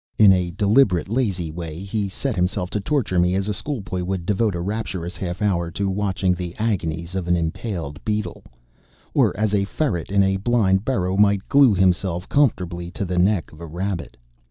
In 0.17 0.33
a 0.33 0.49
deliberate 0.49 1.09
lazy 1.09 1.51
way 1.51 1.77
he 1.83 2.09
set 2.09 2.35
himself 2.35 2.71
to 2.71 2.79
torture 2.79 3.19
me 3.19 3.35
as 3.35 3.47
a 3.47 3.53
schoolboy 3.53 4.03
would 4.03 4.25
devote 4.25 4.55
a 4.55 4.59
rapturous 4.59 5.15
half 5.15 5.43
hour 5.43 5.69
to 5.69 5.91
watching 5.91 6.33
the 6.33 6.55
agonies 6.57 7.13
of 7.13 7.27
an 7.27 7.37
impaled 7.37 8.03
beetle, 8.03 8.43
or 9.13 9.37
as 9.37 9.53
a 9.53 9.63
ferret 9.63 10.09
in 10.09 10.23
a 10.23 10.37
blind 10.37 10.83
burrow 10.83 11.17
might 11.17 11.47
glue 11.47 11.75
himself 11.75 12.27
comfortably 12.27 12.89
to 12.89 13.05
the 13.05 13.19
neck 13.19 13.51
of 13.51 13.61
a 13.61 13.67
rabbit. 13.67 14.17